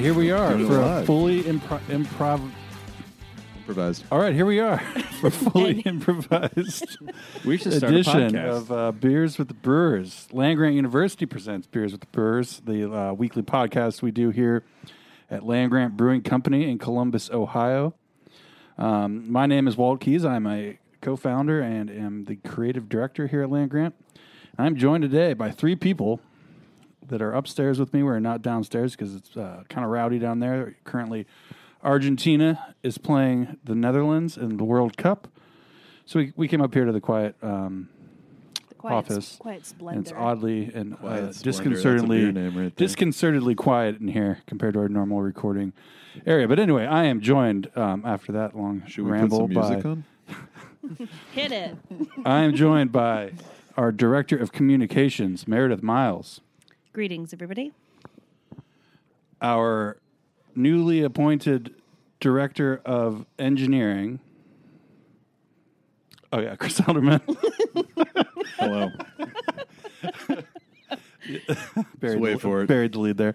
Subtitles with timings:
[0.00, 1.06] Right, here we are Doing it for a live.
[1.06, 2.50] fully impro- improv.
[3.58, 4.04] Improvised.
[4.10, 4.78] All right, here we are
[5.20, 6.98] for fully improvised
[7.44, 8.48] We should start a edition podcast.
[8.56, 10.28] of uh, Beers with the Brewers.
[10.32, 14.64] Land Grant University presents Beers with the Brewers, the uh, weekly podcast we do here
[15.30, 17.94] at Land Grant Brewing Company in Columbus, Ohio.
[18.76, 20.24] Um, my name is Walt Keys.
[20.24, 23.94] I'm a co-founder and am the creative director here at Land Grant.
[24.58, 26.20] I'm joined today by three people
[27.10, 28.02] that are upstairs with me.
[28.02, 30.76] We're not downstairs because it's uh, kind of rowdy down there.
[30.84, 31.26] Currently,
[31.82, 35.28] Argentina is playing the Netherlands in the World Cup.
[36.06, 37.88] So we, we came up here to the quiet um,
[38.80, 39.36] quiet, office.
[39.36, 42.70] quiet and it's oddly and uh, Splendor, that's a beer disconcertingly right there.
[42.70, 45.72] disconcertedly quiet in here compared to our normal recording
[46.26, 46.48] area.
[46.48, 49.82] But anyway, I am joined um, after that long Should we put ramble some music
[49.82, 51.06] by?
[51.32, 51.76] Hit it.
[52.24, 53.32] I am joined by
[53.76, 56.40] our director of communications, Meredith Miles.
[56.92, 57.72] Greetings, everybody.
[59.40, 59.96] our
[60.56, 61.72] newly appointed
[62.18, 64.18] director of engineering.
[66.32, 67.20] Oh yeah, Chris Alderman.
[68.58, 68.90] Hello.
[72.00, 72.66] buried wait the, for it.
[72.66, 73.34] Buried the lead there.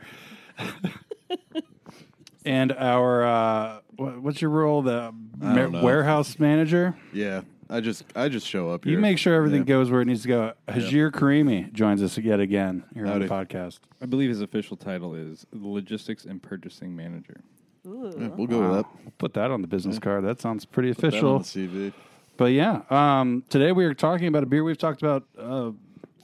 [2.45, 4.81] and our uh, what, what's your role?
[4.81, 5.81] The ma- know.
[5.81, 6.95] warehouse manager.
[7.13, 8.93] Yeah, I just I just show up here.
[8.93, 9.65] You make sure everything Yeah.
[9.75, 10.53] goes where it needs to go.
[10.67, 13.79] Hajir Karimi joins us yet again here on the podcast.
[14.01, 17.41] I believe his official title is Logistics and Purchasing Manager.
[17.87, 18.13] Ooh.
[18.17, 18.85] Yeah, we'll go with that.
[19.03, 20.23] We'll put that on the business card.
[20.25, 21.35] That sounds pretty Put that official.
[21.35, 21.93] on the CV.
[22.37, 25.71] But yeah, um, today we are talking about a beer we've talked about uh,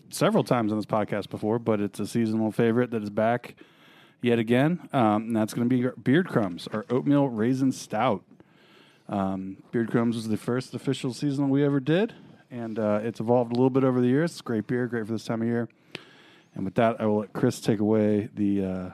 [0.10, 3.56] several times on this podcast before, but it's a seasonal favorite that is back
[4.22, 4.90] yet again.
[4.92, 8.24] Um, and that's going to be Beard Crumbs, our oatmeal raisin stout.
[9.12, 12.14] Um, Beard Crumbs was the first official seasonal we ever did,
[12.50, 14.32] and uh, it's evolved a little bit over the years.
[14.32, 15.68] It's great beer, great for this time of year.
[16.56, 18.90] And with that, I will let Chris take away the uh,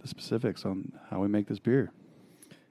[0.00, 1.92] the specifics on how we make this beer.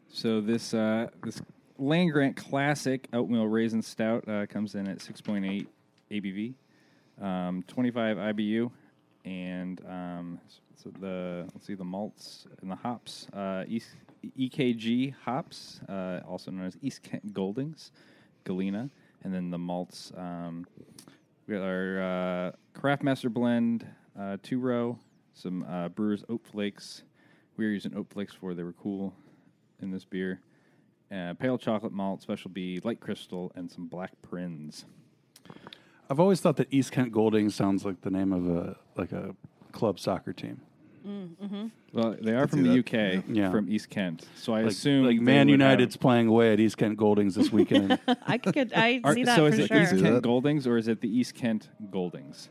[0.07, 1.39] So this uh, this
[1.77, 5.67] Land Grant Classic Oatmeal Raisin Stout uh, comes in at 6.8
[6.11, 6.53] ABV,
[7.23, 8.71] um, 25 IBU,
[9.25, 10.39] and um,
[10.75, 13.27] so the let's see the malts and the hops.
[13.31, 13.89] Uh, East,
[14.37, 17.91] EKG hops, uh, also known as East Kent Goldings,
[18.43, 18.89] Galena,
[19.23, 20.11] and then the malts.
[20.15, 20.65] Um,
[21.47, 22.53] we got our
[22.83, 23.87] uh, Blend
[24.19, 24.97] uh, two row,
[25.33, 27.03] some uh, Brewers Oat Flakes.
[27.57, 29.13] We were using oat flakes for they were cool
[29.81, 30.39] in this beer.
[31.11, 34.85] Uh, pale chocolate malt, special B, light crystal, and some black Prinz.
[36.09, 39.35] I've always thought that East Kent Golding sounds like the name of a like a
[39.71, 40.61] club soccer team.
[41.93, 43.19] Well, they are from the that.
[43.19, 43.51] UK, Yeah.
[43.51, 44.27] from East Kent.
[44.35, 47.51] So I Like, assume like Man United's have- playing away at East Kent Goldings this
[47.51, 47.97] weekend.
[48.27, 48.71] I could.
[48.75, 49.81] I Are- see that so for is it sure.
[49.81, 50.23] East Kent that?
[50.23, 52.49] Goldings or is it the East Kent Goldings?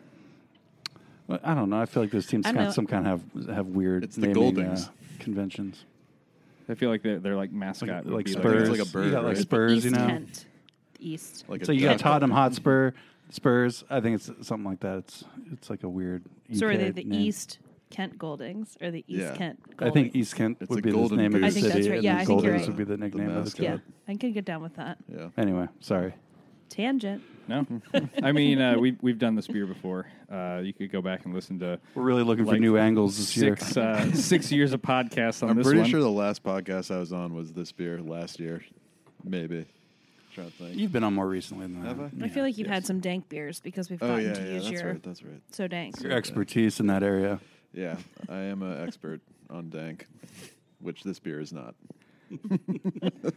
[1.26, 1.80] Well, I don't know.
[1.80, 4.22] I feel like those teams I got some kind of have have weird It's the
[4.22, 4.88] naming, Goldings.
[4.88, 5.84] uh, conventions.
[6.70, 8.06] I feel like they're, they're like mascot.
[8.06, 9.42] Like, like Spurs, like a bird, you got like right?
[9.42, 10.06] Spurs, East you know.
[10.06, 10.46] Kent.
[11.00, 11.44] East.
[11.48, 12.00] Like So you got duck.
[12.00, 12.92] Tottenham Hotspur,
[13.30, 13.84] Spurs.
[13.88, 14.98] I think it's something like that.
[14.98, 16.24] It's it's like a weird.
[16.52, 17.20] so are UK they the name.
[17.20, 17.58] East
[17.90, 19.36] Kent Goldings or the East Yeah.
[19.36, 19.60] Kent?
[19.78, 21.46] I think East Kent It's would be the golden name of the goose.
[21.46, 22.02] I think city, that's right.
[22.02, 22.68] Yeah, then I think you're Goldings right.
[22.68, 23.56] would be the nickname of the mascot.
[23.56, 23.64] city.
[23.64, 23.78] Yeah,
[24.12, 24.98] I can get down with that.
[25.08, 25.28] Yeah.
[25.36, 26.14] Anyway, sorry.
[26.68, 27.22] Tangent.
[27.48, 27.66] No,
[28.22, 30.06] I mean uh, we we've done this beer before.
[30.30, 33.16] Uh, you could go back and listen to We're really looking for Like new angles
[33.16, 33.56] this year.
[33.56, 35.50] six uh, six years of podcasts on this.
[35.50, 35.88] I'm this pretty one.
[35.90, 38.62] sure the last podcast I was on was this beer last year,
[39.24, 39.64] maybe.
[40.34, 40.76] trying to think.
[40.76, 41.88] You've been on more recently than that.
[41.88, 42.26] Have I?
[42.26, 44.52] I feel like you've had some dank beers because we've oh gotten yeah, to yeah,
[44.52, 45.02] use that's your right.
[45.02, 45.40] That's right.
[45.50, 46.02] so dank.
[46.02, 47.40] Your expertise in that area.
[47.72, 47.96] Yeah,
[48.28, 49.20] I am an expert
[49.50, 50.06] on dank,
[50.80, 51.74] which this beer is not.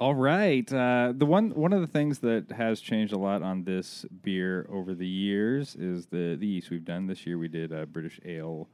[0.00, 0.72] All right.
[0.72, 4.64] Uh, the one one of the things that has changed a lot on this beer
[4.70, 7.08] over the years is the the yeast we've done.
[7.08, 8.68] This year we did a British Ale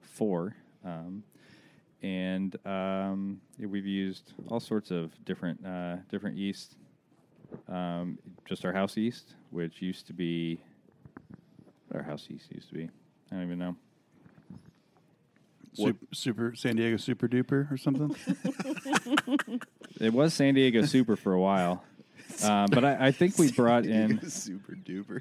[0.00, 0.54] four,
[0.84, 1.24] um,
[2.00, 6.76] and um, we've used all sorts of different uh, different yeast.
[7.68, 10.60] Um, just our house yeast, which used to be
[11.94, 12.88] our house yeast used to be.
[13.30, 13.76] I don't even know.
[15.74, 18.14] Super, super San Diego Super Duper or something.
[20.00, 21.84] It was San Diego Super for a while.
[22.42, 25.20] Uh, but I, I think we brought in super duper.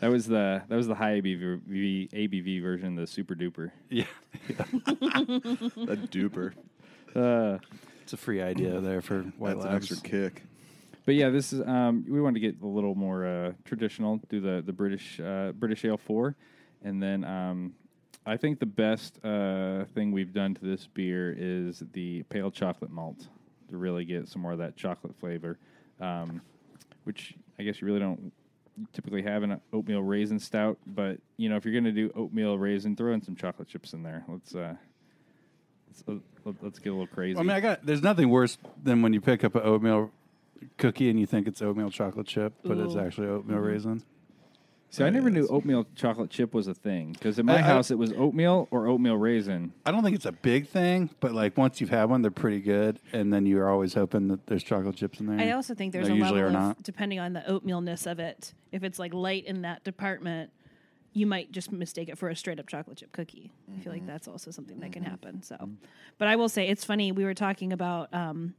[0.00, 3.70] that was the that was the high ABV ABV version, the super duper.
[3.90, 4.04] Yeah,
[4.48, 6.54] A duper.
[7.14, 7.58] Uh,
[8.02, 9.92] it's a free idea there for White That's an Labs.
[9.92, 10.42] extra kick.
[11.06, 14.40] But yeah, this is um, we wanted to get a little more uh, traditional, do
[14.40, 16.34] the the British uh, British Ale four,
[16.82, 17.74] and then um,
[18.24, 22.90] I think the best uh, thing we've done to this beer is the pale chocolate
[22.90, 23.28] malt
[23.68, 25.58] to really get some more of that chocolate flavor,
[26.00, 26.40] um,
[27.04, 28.32] which I guess you really don't
[28.92, 30.78] typically have in an oatmeal raisin stout.
[30.86, 33.92] But you know, if you're going to do oatmeal raisin, throw in some chocolate chips
[33.92, 34.24] in there.
[34.26, 34.74] Let's uh,
[36.08, 37.38] let's, let- let's get a little crazy.
[37.38, 37.84] I mean, I got.
[37.84, 40.10] There's nothing worse than when you pick up an oatmeal
[40.78, 43.00] cookie and you think it's oatmeal chocolate chip, but it's Ooh.
[43.00, 43.66] actually oatmeal mm-hmm.
[43.66, 44.02] raisin.
[44.94, 47.62] See, I never knew oatmeal chocolate chip was a thing because in my I- I-
[47.62, 49.72] house it was oatmeal or oatmeal raisin.
[49.84, 52.60] I don't think it's a big thing, but like once you've had one, they're pretty
[52.60, 55.44] good, and then you're always hoping that there's chocolate chips in there.
[55.44, 56.82] I also think there's They a usually level are of not.
[56.84, 58.54] depending on the oatmealness of it.
[58.70, 60.52] If it's like light in that department,
[61.12, 63.50] you might just mistake it for a straight up chocolate chip cookie.
[63.76, 64.12] I feel like mm-hmm.
[64.12, 65.10] that's also something that can mm-hmm.
[65.10, 65.42] happen.
[65.42, 65.70] So,
[66.18, 67.10] but I will say it's funny.
[67.10, 68.14] We were talking about.
[68.14, 68.54] Um,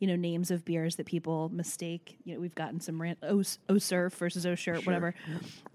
[0.00, 2.18] you know names of beers that people mistake.
[2.24, 3.42] You know we've gotten some ran- O
[3.78, 5.14] Surf versus O Shirt, whatever.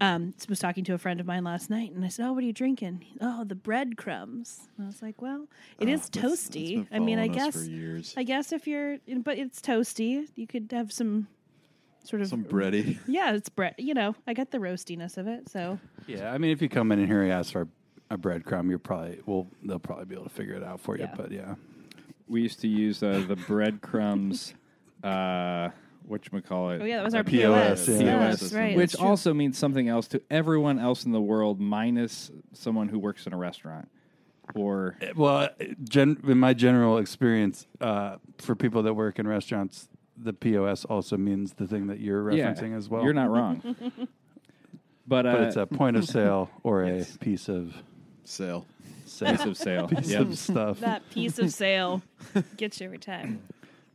[0.00, 2.26] Um, so I was talking to a friend of mine last night, and I said,
[2.26, 4.68] "Oh, what are you drinking?" Oh, the breadcrumbs.
[4.76, 5.46] And I was like, "Well,
[5.80, 6.74] it is Oh, that's- that's toasty.
[6.74, 8.14] been I mean, I guess for years.
[8.16, 10.28] I guess if you're, but it's toasty.
[10.34, 11.28] You could have some
[12.04, 12.98] sort of Some bready.
[13.06, 13.74] Yeah, it's bread.
[13.78, 15.48] You know, I get the roastiness of it.
[15.48, 17.68] So yeah, I mean, if you come in and here and ask for
[18.10, 21.04] a breadcrumb, you're probably well, they'll probably be able to figure it out for you.
[21.04, 21.14] Yeah.
[21.16, 21.54] But yeah,
[22.28, 24.54] We used to use uh, the breadcrumbs,
[25.02, 25.70] uh,
[26.06, 27.88] what you call it, oh yeah, that was our POS, POS.
[27.88, 28.06] yeah.
[28.06, 28.76] Yeah, POS, that's right.
[28.76, 33.26] which also means something else to everyone else in the world, minus someone who works
[33.26, 33.88] in a restaurant.
[34.54, 35.48] Or well,
[35.82, 41.16] gen- in my general experience, uh, for people that work in restaurants, the POS also
[41.16, 43.02] means the thing that you're yeah, referencing as well.
[43.02, 43.60] You're not wrong.
[45.06, 47.74] but uh, but it's a point of sale or a piece of
[48.28, 48.66] Sale.
[49.06, 49.88] sale, piece of sale.
[49.88, 50.20] piece Yep.
[50.20, 50.80] of stuff.
[50.80, 52.02] that piece of sale
[52.56, 53.40] gets you every time.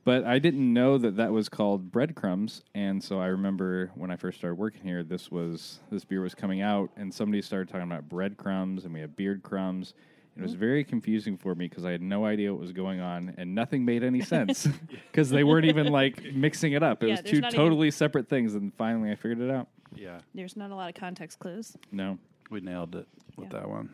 [0.03, 4.15] But I didn't know that that was called breadcrumbs, and so I remember when I
[4.15, 7.85] first started working here, this was this beer was coming out, and somebody started talking
[7.85, 9.93] about breadcrumbs, and we had beard crumbs.
[10.35, 10.59] It was mm-hmm.
[10.59, 13.85] very confusing for me because I had no idea what was going on, and nothing
[13.85, 14.65] made any sense
[15.11, 17.03] because they weren't even like mixing it up.
[17.03, 19.67] It Yeah, was there's two not totally separate things, and finally I figured it out.
[19.95, 21.75] yeah, There's not a lot of context clues.
[21.91, 22.17] No,
[22.49, 23.07] we nailed it
[23.37, 23.59] with Yeah.
[23.59, 23.89] that one.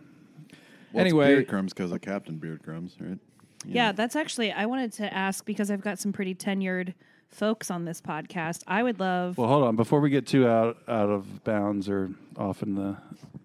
[0.94, 3.19] Well, Anyway- it's beard crumbs because of Captain Beard Crumbs, right?
[3.66, 6.94] Yeah, that's actually I wanted to ask because I've got some pretty tenured
[7.30, 8.63] folks on this podcast.
[8.68, 9.75] I would love Well, hold on.
[9.75, 12.95] Before we get too out out of bounds or off in the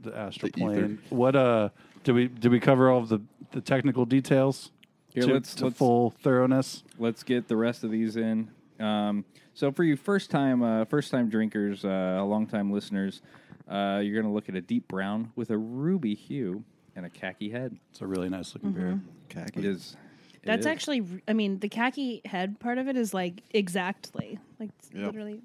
[0.03, 0.73] the astral The ether.
[0.75, 1.71] plane, what uh
[2.05, 3.21] did we did we cover all of the
[3.53, 4.71] the technical details
[5.13, 6.85] Here, to, let's- to let's- full thoroughness?
[6.99, 8.49] let's get the rest of these in.
[8.79, 9.25] Um,
[9.55, 13.23] so for you first time uh, first time drinkers, uh, long time listeners,
[13.69, 16.63] uh, you're going to look at a deep brown with a ruby hue
[16.97, 17.77] and a khaki head.
[17.91, 19.01] It's a really nice looking beer.
[19.29, 19.61] Khaki.
[19.61, 19.97] It is.
[20.43, 20.67] it That's is.
[20.67, 25.07] actually I mean, the khaki head part of it is like exactly like it's Yep.
[25.07, 25.41] literally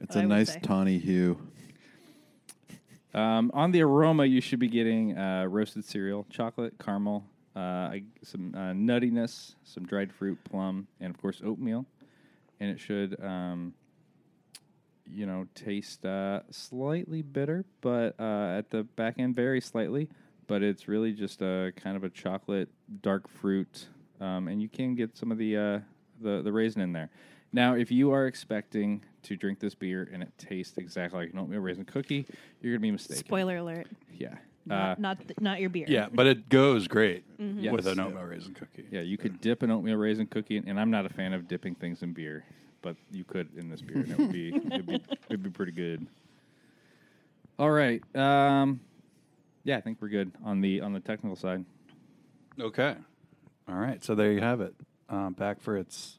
[0.00, 0.60] It's I a would nice say.
[0.62, 1.38] tawny hue.
[3.14, 7.24] Um, on the aroma, you should be getting uh, roasted cereal, chocolate, caramel,
[7.54, 11.86] uh, I- some uh, nuttiness, some dried fruit, plum, and of course oatmeal.
[12.60, 13.72] And it should, um,
[15.10, 20.08] you know, taste uh, slightly bitter, but uh, at the back end, very slightly.
[20.46, 22.68] But it's really just a kind of a chocolate
[23.02, 23.86] dark fruit,
[24.20, 25.78] um, and you can get some of the uh,
[26.20, 27.10] the the raisin in there.
[27.52, 31.38] Now, if you are expecting to drink this beer and it tastes exactly like an
[31.38, 32.26] oatmeal raisin cookie,
[32.60, 33.24] you're gonna be mistaken.
[33.24, 33.86] spoiler alert.
[34.12, 34.34] Yeah.
[34.68, 35.86] Not Uh, not, th- not your beer.
[35.88, 37.72] Yeah, but it goes great Yes.
[37.72, 38.84] with an oatmeal raisin cookie.
[38.90, 41.46] yeah, you could dip an oatmeal raisin cookie, in, and I'm not a fan of
[41.48, 42.44] dipping things in beer,
[42.82, 45.70] but you could in this beer, and it would be it'd be, it'd be pretty
[45.72, 46.06] good.
[47.58, 48.02] All right.
[48.16, 48.80] Um,
[49.66, 51.64] yeah, I think we're good on the on the technical side.
[52.58, 52.94] Okay.
[53.68, 54.02] All right.
[54.02, 54.74] So there you have it.
[55.08, 56.18] Um, back for its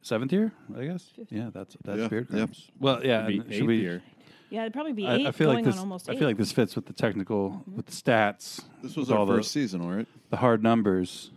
[0.00, 1.10] seventh year, I guess.
[1.28, 2.50] Yeah, that's that's Yeah, beard yep.
[2.78, 3.26] Well, yeah.
[3.26, 3.76] It'd be eighth should we?
[3.78, 4.02] year.
[4.48, 5.80] yeah, it'd probably be I, eight I feel going like this.
[5.80, 8.62] almost I feel like this fits with the technical, with the stats.
[8.80, 10.06] This was with our all first the, seasonal, right?
[10.30, 11.32] the hard numbers.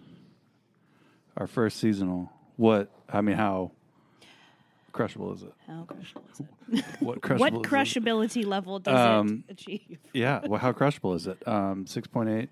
[1.37, 2.31] Our first seasonal.
[2.57, 2.91] What?
[3.09, 3.71] I mean, how
[4.91, 5.53] crushable is it?
[5.67, 6.39] How crushable is
[6.79, 6.85] it?
[6.99, 7.39] What crushable?
[7.39, 7.63] what is it?
[8.03, 9.97] crushability level does Um, it achieve?
[10.13, 10.41] Yeah.
[10.45, 11.45] Well, how crushable is it?
[11.47, 12.49] Um, six point eight.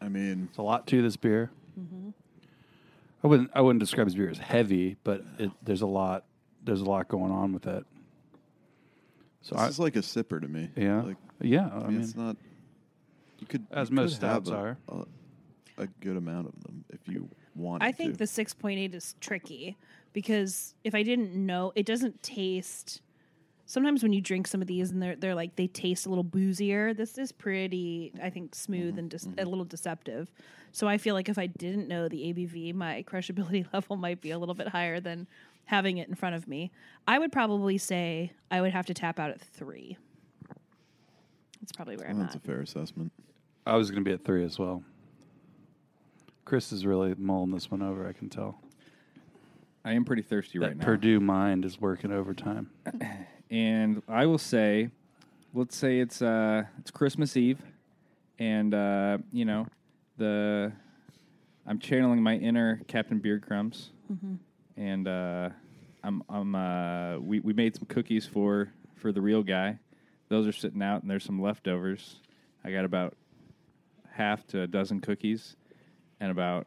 [0.00, 1.50] I mean, It's a lot to this beer.
[3.24, 3.50] I wouldn't.
[3.54, 6.24] I wouldn't describe this beer as heavy, but it, there's a lot.
[6.64, 7.84] There's a lot going on with it.
[9.42, 10.70] So this I, is like a sipper to me.
[10.76, 11.70] yeah, Like, yeah.
[11.72, 12.36] I I mean, mean, it's not.
[13.40, 14.78] You could as you most could stouts a, are.
[14.88, 15.04] a,
[15.82, 17.28] a good amount of them if you.
[17.56, 18.18] Wanting I think to.
[18.18, 19.76] the 6.8 is tricky
[20.12, 23.00] because if I didn't know, it doesn't taste.
[23.68, 26.24] Sometimes when you drink some of these and they're they're like they taste a little
[26.24, 26.96] boozier.
[26.96, 28.98] This is pretty, I think, smooth Mm-hmm.
[28.98, 30.30] and just a little deceptive.
[30.72, 34.30] So I feel like if I didn't know the ABV, my crushability level might be
[34.30, 35.26] a little bit higher than
[35.64, 36.70] having it in front of me.
[37.08, 39.96] I would probably say I would have to tap out at three.
[41.60, 42.42] That's probably where I'm That's at.
[42.42, 43.10] a fair assessment.
[43.66, 44.84] I was going to be at three as well.
[46.46, 48.08] Chris is really mulling this one over.
[48.08, 48.58] I can tell.
[49.84, 50.84] I am pretty thirsty That right now.
[50.84, 52.70] Purdue mind is working overtime.
[53.50, 54.90] and I will say,
[55.52, 57.60] let's say it's uh, it's Christmas Eve,
[58.38, 59.66] and uh, you know,
[60.16, 60.72] the
[61.66, 63.90] I'm channeling my inner Captain Beard Crumbs,
[64.76, 65.50] and uh,
[66.04, 69.78] I'm I'm uh, we we made some cookies for for the real guy.
[70.28, 72.20] Those are sitting out, and there's some leftovers.
[72.64, 73.16] I got about
[74.12, 75.56] half to a dozen cookies,
[76.20, 76.66] and about.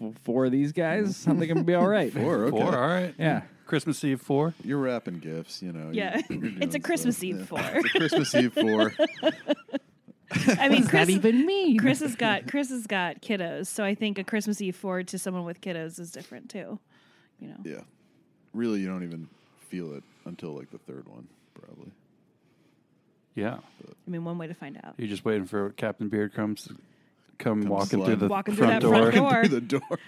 [0.00, 2.12] f- Four of these guys, I think I'm gonna be all right.
[2.14, 2.50] Four, okay.
[2.56, 3.14] Four, all right.
[3.18, 3.42] Yeah.
[3.66, 4.54] Christmas Eve four.
[4.64, 5.90] You're wrapping gifts, you know.
[5.92, 6.20] Yeah.
[6.30, 7.24] you're- you're It's a Christmas stuff.
[7.24, 7.44] Eve Yeah.
[7.44, 7.60] four.
[7.84, 8.94] It's a Christmas Eve four.
[10.58, 11.76] I mean, Chris, even me.
[11.76, 15.18] Chris has got Chris has got kiddos, so I think a Christmas Eve forward to
[15.18, 16.78] someone with kiddos is different too.
[17.40, 17.80] You know, Yeah.
[18.54, 19.28] Really, you don't even
[19.68, 21.90] feel it until like the third one, probably.
[23.34, 23.58] Yeah.
[24.06, 24.94] I mean, one way to find out.
[24.96, 26.76] You're just waiting for Captain Beard Crumbs to
[27.38, 29.12] come walking through the Walking through front that door.
[29.12, 29.44] front door.
[29.44, 29.98] Through the door.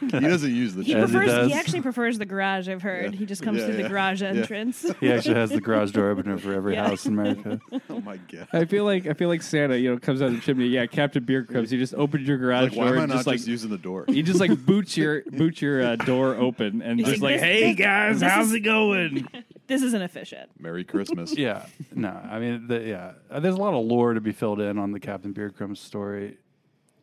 [0.00, 1.22] he doesn't use the He As he shower.
[1.24, 1.42] prefers.
[1.46, 1.58] He, does.
[1.58, 2.68] actually prefers the garage.
[2.68, 3.12] I've heard.
[3.12, 3.18] Yeah.
[3.18, 3.82] He just comes Yeah, through yeah.
[3.82, 4.28] the garage Yeah.
[4.28, 4.86] entrance.
[5.00, 6.86] He actually has the garage door opener for every Yeah.
[6.88, 7.60] house in America.
[7.90, 8.46] Oh my god.
[8.52, 10.66] I feel like I feel like Santa, you know, comes out of the chimney.
[10.66, 11.72] Yeah, Captain Beer Crumbs.
[11.72, 13.48] You just opened your garage Like, why door am I and not just like just
[13.48, 14.04] using the door?
[14.08, 17.74] He just like boots your boot your uh, door open and just like, This- hey
[17.74, 19.26] guys, how's it going?
[19.66, 20.50] this isn't efficient.
[20.58, 21.36] Merry Christmas.
[21.36, 21.66] yeah.
[21.94, 23.12] No, I mean, the, yeah.
[23.40, 26.38] There's a lot of lore to be filled in on the Captain Beard Crumbs story.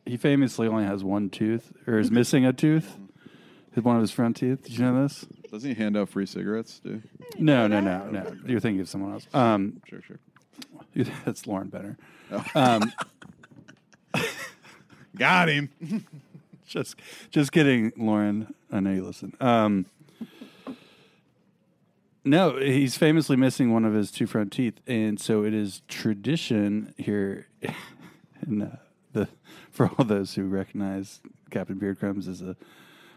[0.07, 2.97] He famously only has one tooth, or is missing a tooth.
[3.73, 4.63] His- One of his front teeth.
[4.63, 5.27] Did you know this?
[5.51, 7.03] Doesn't he hand out free cigarettes, dude?
[7.37, 8.35] No, no, no, no.
[8.45, 9.27] You're thinking of someone else.
[9.33, 10.17] Um, Sure, sure.
[11.25, 11.97] that's Lauren Benner.
[15.17, 15.69] Got him.
[16.67, 16.97] Just,
[17.31, 18.53] just kidding, Lauren.
[18.69, 19.31] I know you listen.
[19.39, 19.85] Um,
[22.25, 26.93] no, he's famously missing one of his two front teeth, and so it is tradition
[26.97, 27.47] here,
[28.45, 28.75] in uh,
[29.17, 29.27] the
[29.71, 31.19] for all those who recognize
[31.51, 32.55] Captain Beard Crumbs as a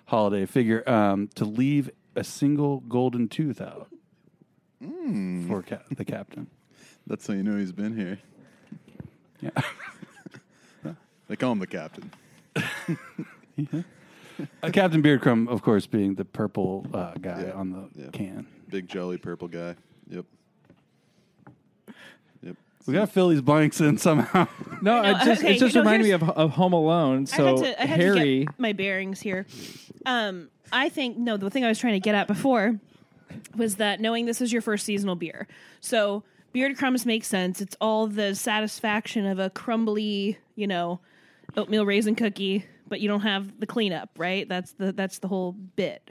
[0.06, 3.88] holiday figure, um, to leave a single golden tooth out
[5.48, 6.46] for ca- the captain.
[7.06, 8.18] That's how you know he's been here.
[9.40, 9.50] Yeah.
[11.28, 12.10] They call him the captain.
[13.56, 18.08] Uh, Captain Beard Crumb, of course, being the purple uh, guy Yeah, on the yeah.
[18.10, 18.46] can.
[18.68, 19.76] Big jolly purple guy.
[20.08, 20.24] Yep.
[22.90, 22.94] Yep.
[22.94, 24.46] We got to fill these blanks in somehow.
[24.82, 27.26] No, I it just okay, it just you know, reminded me of, of Home Alone.
[27.26, 29.44] So I had to, I had Harry, to get my bearings here.
[30.06, 31.36] Um, I think no.
[31.36, 32.80] The thing I was trying to get at before
[33.54, 35.46] was that knowing this is your first seasonal beer,
[35.82, 37.60] so beard crumbs makes sense.
[37.60, 41.00] It's all the satisfaction of a crumbly, you know,
[41.58, 44.48] oatmeal raisin cookie, but you don't have the cleanup, right?
[44.48, 46.10] That's the that's the whole bit.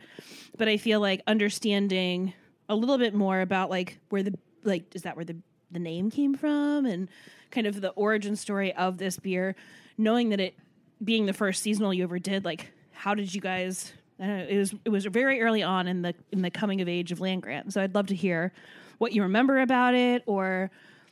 [0.57, 2.33] But I feel like understanding
[2.67, 5.37] a little bit more about like where the like is that where the
[5.71, 7.09] the name came from and
[7.51, 9.55] kind of the origin story of this beer,
[9.97, 10.55] knowing that it
[11.03, 13.93] being the first seasonal you ever did, like how did you guys?
[14.19, 16.81] I don't know, it was it was very early on in the in the coming
[16.81, 17.71] of age of land grant.
[17.73, 18.51] So I'd love to hear
[18.97, 20.69] what you remember about it, or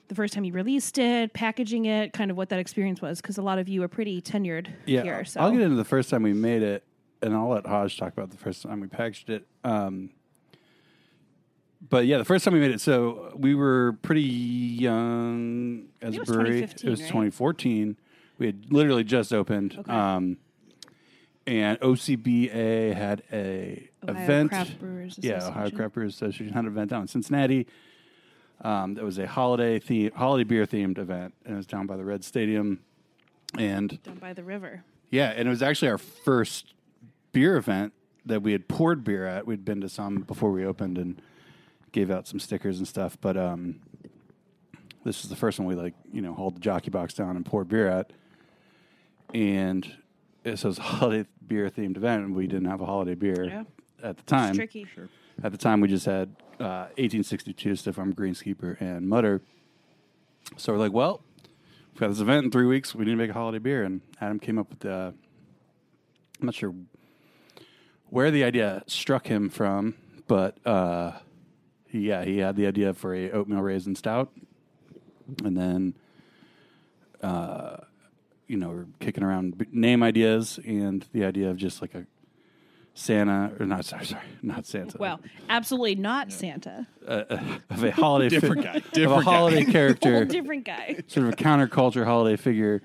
[0.09, 3.37] the first time you released it, packaging it, kind of what that experience was, because
[3.37, 5.25] a lot of you are pretty tenured Yeah, here.
[5.25, 6.83] So I'll get into the first time we made it,
[7.21, 9.47] and I'll let Hodge talk about the first time we packaged it.
[9.63, 10.11] Um,
[11.81, 16.22] but yeah, the first time we made it, so we were pretty young as a
[16.22, 16.62] brewery.
[16.62, 17.07] 2015, It was right?
[17.07, 17.98] 2014.
[18.39, 20.38] We had literally just opened, um,
[21.46, 24.50] and OCBA had a Ohio event.
[24.51, 25.72] Craft Brewers yeah, Ohio.
[25.72, 27.67] Craft Brewers Association had an event down in Cincinnati.
[28.62, 31.96] Um, that was a holiday theme, holiday beer themed event, and it was down by
[31.96, 32.79] the Red Stadium.
[33.57, 34.84] And down by the river.
[35.10, 36.74] yeah, and it was actually our first
[37.31, 37.93] beer event
[38.25, 39.48] that we had poured beer at.
[39.48, 41.22] We'd been to some before we opened and
[41.97, 43.79] gave out some stickers and stuff, but um,
[45.03, 47.43] this is the first one we like, you know, hauled the jockey box down and
[47.43, 48.13] poured beer at.
[49.33, 49.83] And
[50.43, 53.15] it- so it was a holiday beer themed event, and we didn't have a holiday
[53.15, 53.63] beer Yeah.
[54.03, 54.49] at the time.
[54.49, 54.85] It's tricky.
[55.43, 59.41] At the time, we just had uh, 1862 Stiff Arm Greenskeeper and Mutter.
[60.55, 61.21] So we're like, well,
[61.93, 62.93] we've got this event in three weeks.
[62.93, 63.83] We need to make a holiday beer.
[63.83, 65.13] And Adam came up with the,
[66.39, 66.73] I'm not sure
[68.09, 69.95] where the idea struck him from,
[70.27, 71.26] but uh, he,
[71.91, 74.32] yeah, he had the idea for a oatmeal raisin stout.
[75.44, 75.94] And then
[77.22, 77.77] uh,
[78.48, 82.06] you know, were kicking around b- name ideas and the idea of just like a
[82.94, 84.98] Santa or not sorry, sorry not Santa.
[84.98, 86.88] Well, absolutely not Santa.
[87.06, 88.77] of a holiday Different fi- guy.
[88.77, 89.32] of a Different guy.
[89.32, 91.00] holiday Whole character, different guy.
[91.08, 92.82] sort of a counterculture holiday figure,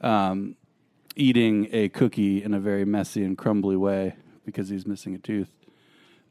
[0.00, 0.56] um,
[1.14, 5.50] eating a cookie in a very messy and crumbly way because he's missing a tooth.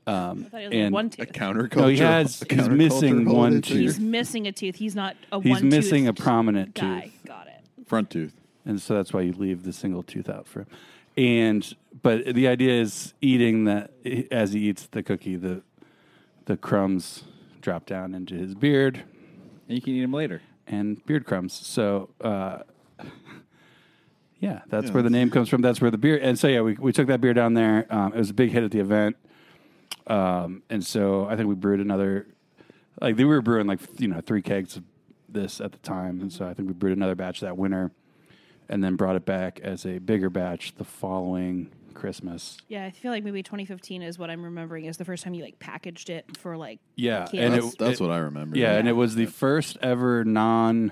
[0.07, 1.31] Um, I thought he was and one A tooth.
[1.33, 1.75] counterculture.
[1.77, 3.81] No, he has- a he's missing holiday one figure.
[3.81, 4.75] He's missing a tooth.
[4.75, 5.69] He's not a he's one.
[5.69, 7.01] missing a prominent guy.
[7.01, 7.19] tooth.
[7.25, 7.61] Got it.
[7.87, 8.33] front tooth.
[8.65, 10.67] and so that's why you leave the single tooth out for him.
[11.17, 13.91] And but the idea is eating that
[14.31, 15.61] as he eats the cookie, the
[16.45, 17.23] the crumbs
[17.61, 19.03] drop down into his beard
[19.67, 20.41] And you can eat them later.
[20.67, 21.53] and beard crumbs.
[21.53, 22.59] So uh,
[24.39, 25.61] yeah, that's Yeah, where the name comes from.
[25.61, 26.17] That's where the beer.
[26.21, 27.85] And so yeah, we we took that beer down there.
[27.89, 29.15] Um, it was a big hit at the event.
[30.11, 32.27] Um, and so I think we brewed another.
[32.99, 34.83] Like we were brewing like you know three kegs of
[35.29, 37.91] this at the time, and so I think we brewed another batch that winter,
[38.69, 42.57] and then brought it back as a bigger batch the following Christmas.
[42.67, 45.43] Yeah, I feel like maybe 2015 is what I'm remembering is the first time you
[45.43, 47.43] like packaged it for like Yeah, kids.
[47.43, 48.57] and it- That's, that's what I remember.
[48.57, 50.91] Yeah, and it was the first ever non.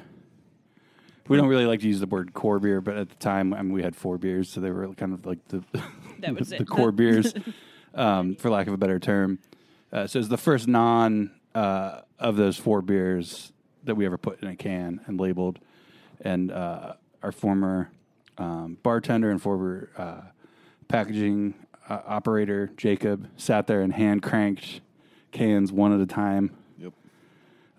[1.28, 3.62] We don't really like to use the word core beer, but at the time, I
[3.62, 5.64] mean, we had four beers, so they were kind of like the
[6.20, 6.68] That was the, it.
[6.68, 7.34] core beers,
[7.96, 9.40] um, for lack of a better term.
[9.92, 13.52] Uh, so it's the first non uh, of those four beers
[13.84, 15.60] that we ever put in a can and labeled.
[16.22, 16.94] And uh,
[17.24, 17.90] our former
[18.38, 20.22] um, bartender and former uh,
[20.88, 21.54] packaging
[21.90, 24.82] uh, operator Jacob sat there and hand cranked
[25.32, 26.94] cans one at a time Yep.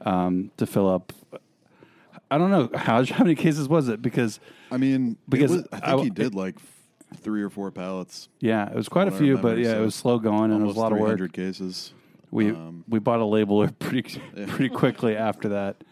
[0.03, 1.13] um, to fill up.
[2.31, 4.41] I don't know how how many cases was it because
[4.71, 6.57] I mean, Because because I think I he did like
[7.17, 8.29] three or four pallets.
[8.41, 10.77] yeah, it was quite a few, but yeah, it was slow going and it was
[10.77, 11.19] a lot of work.
[11.19, 11.93] 300 cases.
[12.31, 15.83] We Um, we bought a labeler pretty pretty quickly after that,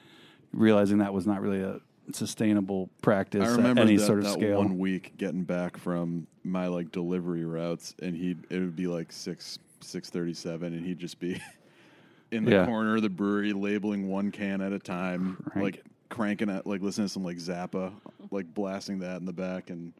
[0.53, 1.81] realizing that was not really a
[2.13, 4.59] sustainable practice I remember at any that, sort of that scale.
[4.59, 9.13] one week getting back from my like delivery routes, and he it would be like
[9.13, 11.41] six six thirty seven, and he'd just be
[12.31, 12.67] in the Yeah.
[12.67, 16.81] corner of the brewery labeling one can at a time, Crank like cranking it, like
[16.81, 17.93] listening to some like Zappa,
[18.31, 19.93] like blasting that in the back, and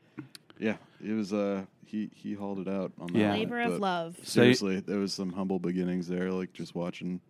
[0.59, 3.31] yeah, it was uh he he hauled it out on that Yeah.
[3.31, 4.15] one, labor of but love.
[4.17, 7.21] So you- Seriously, there was some humble beginnings there, like just watching,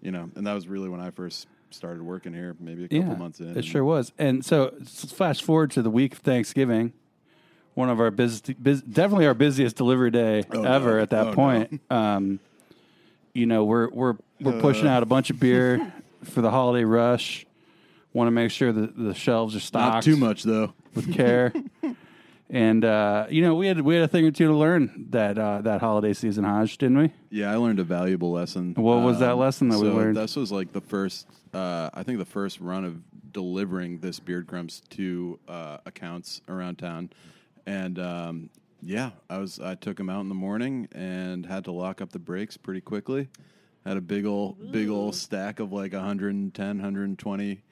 [0.00, 3.12] you know, and that was really when I first started working here, maybe a couple
[3.12, 3.56] yeah, months in.
[3.56, 4.12] it sure was.
[4.18, 6.92] And so s- flash forward to the week of Thanksgiving,
[7.74, 11.02] one of our busy, bus definitely our busiest delivery day Oh, ever no.
[11.02, 11.34] at that Oh, no.
[11.36, 11.80] point.
[11.90, 12.40] Um,
[13.34, 14.90] you know, we're we're we're pushing Uh.
[14.90, 15.92] out a bunch of beer
[16.24, 17.46] for the holiday rush.
[18.12, 19.94] Want to make sure that the shelves are stocked.
[19.94, 20.74] Not too much though.
[20.94, 21.52] with care.
[22.52, 25.38] and uh, you know, we had we had a thing or two to learn that
[25.38, 27.10] uh, that holiday season, Haj, didn't we?
[27.30, 28.74] Yeah, I learned a valuable lesson.
[28.76, 30.18] Um, What was that lesson that we learned?
[30.18, 33.00] This was like the first, uh, I think the first run of
[33.32, 37.08] delivering this beard crumbs to uh, accounts around town,
[37.66, 38.50] and um,
[38.82, 42.12] yeah, I was I took them out in the morning and had to lock up
[42.12, 43.28] the brakes pretty quickly.
[43.86, 47.62] Had a big old big old stack of like 110, 120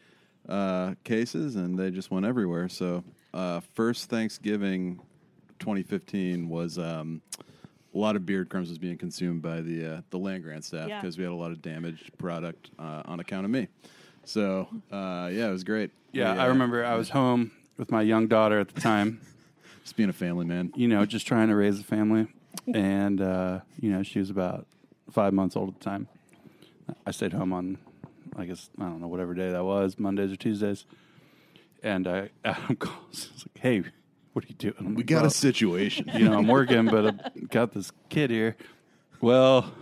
[0.48, 2.68] uh, cases, and they just went everywhere.
[2.70, 5.00] So uh, first Thanksgiving
[5.58, 7.20] 2015 was um,
[7.94, 10.88] a lot of beard crumbs was being consumed by the uh, the land grant staff
[10.88, 11.00] Yeah.
[11.00, 13.68] because we had a lot of damaged product uh, on account of me.
[14.24, 15.90] So uh, yeah, it was great.
[16.12, 19.20] Yeah, We, I uh, remember I was home with my young daughter at the time.
[19.82, 20.72] just being a family man.
[20.76, 22.26] you know, just trying to raise a family,
[22.74, 24.66] and uh, you know, she was about
[25.10, 26.06] five months old at the time.
[27.06, 27.78] I stayed home on,
[28.36, 30.84] I guess I don't know whatever day that was, Mondays or Tuesdays,
[31.82, 33.82] and I Adam calls, he's like, "Hey,
[34.32, 36.10] what are you doing?" I'm We like, got "Well, a situation.
[36.14, 38.56] you know, I'm working, but I've got this kid here.
[39.20, 39.72] Well,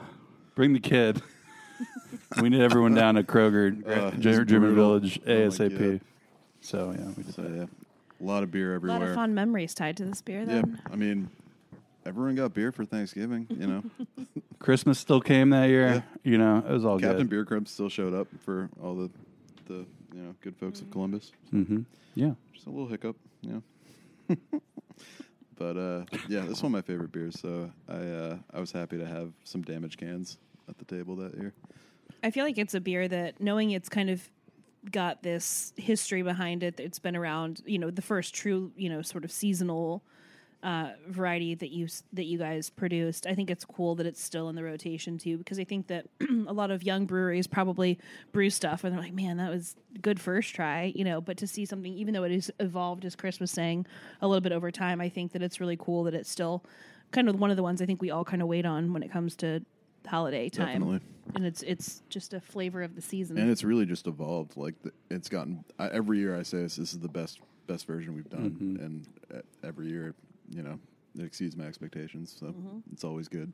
[0.55, 1.23] bring the kid.
[2.43, 4.75] we need everyone down at Kroger, Uh, German brutal.
[4.99, 5.79] Village, Oh my ASAP.
[5.93, 6.01] God.
[6.61, 7.65] so yeah, we did So yeah,
[8.21, 8.97] a lot of beer everywhere.
[8.97, 9.01] A everywhere.
[9.01, 10.45] lot of fond memories tied to this beer.
[10.49, 11.31] Yeah, I mean,
[12.05, 13.47] everyone got beer for Thanksgiving.
[13.51, 13.83] You know,
[14.59, 15.89] Christmas still came that year.
[15.89, 16.01] Yeah.
[16.33, 17.31] You know, it was all Captain good.
[17.31, 19.11] Beer Crumbs still showed up for all the
[19.67, 19.87] the
[20.19, 21.33] you know good folks of Columbus.
[21.51, 21.83] hmm
[22.15, 22.33] Yeah.
[22.53, 23.63] Just a little hiccup, you
[24.29, 24.37] know.
[25.57, 27.39] but uh, yeah, this is one of my favorite beers.
[27.41, 31.35] So I uh, I was happy to have some damaged cans at the table that
[31.37, 31.55] year.
[32.23, 34.29] I feel like it's a beer that, knowing it's kind of
[34.91, 37.63] got this history behind it, it's been around.
[37.65, 40.03] You know, the first true, you know, sort of seasonal
[40.63, 43.27] uh, variety that you that you guys produced.
[43.27, 46.07] I think it's cool that it's still in the rotation too, because I think that
[46.49, 47.99] a lot of young breweries probably
[48.33, 51.21] brew stuff and they're like, "Man, that was good first try," you know.
[51.21, 53.87] But to see something, even though it has evolved, as Chris was saying,
[54.21, 56.65] a little bit over time, I think that it's really cool that it's still
[57.13, 59.03] kind of one of the ones I think we all kind of wait on when
[59.03, 59.61] it comes to
[60.07, 61.01] holiday time Definitely.
[61.35, 63.37] and it's it's just a flavor of the season.
[63.39, 64.57] And it's really just evolved.
[64.57, 66.37] Like the, it's gotten I, every year.
[66.37, 68.85] I say this, this is the best best version we've done, Mm-hmm.
[68.85, 70.15] and uh, every year,
[70.51, 70.79] you know,
[71.19, 72.35] it exceeds my expectations.
[72.39, 72.55] So
[72.93, 73.53] it's always good.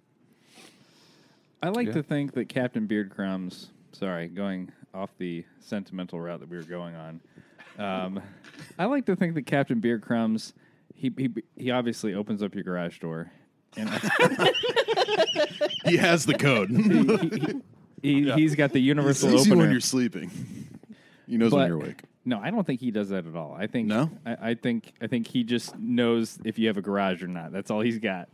[1.62, 1.94] I like Yeah.
[1.94, 3.70] to think that Captain Beard Crumbs.
[3.92, 7.20] Sorry, going off the sentimental route that we were going on.
[7.78, 8.20] Um,
[8.78, 10.52] I like to think that Captain Beard Crumbs.
[10.94, 13.30] He, he he obviously opens up your garage door,
[13.76, 13.88] and
[15.84, 16.70] He has the code.
[18.02, 19.62] he, he's got the he universal sees you opener.
[19.64, 20.30] when you're sleeping.
[21.26, 22.02] He knows when you're awake.
[22.24, 23.54] No, I don't think he does that at all.
[23.58, 24.10] I think No?
[24.24, 27.52] I, I think I think he just knows if you have a garage or not.
[27.52, 28.28] That's all he's got.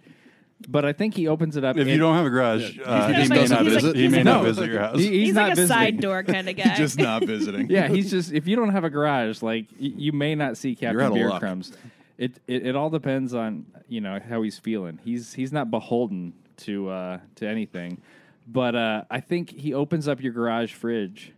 [0.69, 1.79] But I think he opens it up.
[1.79, 3.81] If you don't have a garage, uh, He he may doesn't visit?
[3.83, 3.97] visit.
[3.97, 4.99] He may like- not visit your house.
[4.99, 5.77] he- he's, He's, not like a visiting.
[5.77, 6.75] side door kind of guy.
[6.77, 7.71] Just not visiting.
[7.71, 10.75] Yeah, he's just if you don't have a garage, like y- you may not see
[10.77, 11.41] Captain Beer luck.
[11.41, 11.73] Crumbs.
[12.19, 14.99] It, it it all depends on you know how he's feeling.
[15.03, 18.03] He's he's not beholden to uh, to anything,
[18.47, 21.33] but uh, I think he opens up your garage fridge,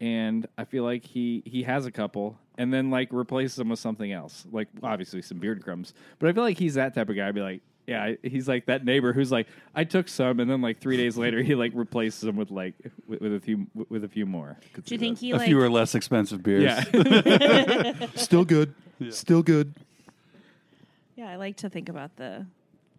[0.00, 3.78] and I feel like he he has a couple, and then like replaces them with
[3.78, 5.94] something else, like obviously some beard crumbs.
[6.18, 7.28] But I feel like he's that type of guy.
[7.28, 7.62] I'd be like.
[7.86, 11.16] Yeah, he's like that neighbor who's like, I took some, and then like three days
[11.16, 12.74] later, he like replaces them with like
[13.06, 14.58] with, with a few with a few more.
[14.74, 15.46] Do you think he a like?
[15.46, 16.64] few or less expensive beers.
[16.64, 18.74] Yeah, Still good.
[19.08, 19.72] Still good.
[21.16, 22.44] yeah, I like to think about the